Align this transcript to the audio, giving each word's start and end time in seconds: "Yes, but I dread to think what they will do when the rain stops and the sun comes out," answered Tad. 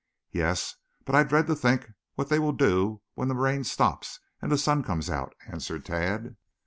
"Yes, 0.31 0.77
but 1.05 1.13
I 1.13 1.21
dread 1.23 1.45
to 1.45 1.53
think 1.55 1.91
what 2.15 2.29
they 2.29 2.39
will 2.39 2.53
do 2.53 3.03
when 3.13 3.27
the 3.27 3.35
rain 3.35 3.63
stops 3.63 4.19
and 4.41 4.51
the 4.51 4.57
sun 4.57 4.81
comes 4.81 5.11
out," 5.11 5.35
answered 5.47 5.85
Tad. 5.85 6.37